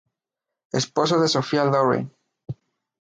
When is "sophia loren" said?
1.35-2.05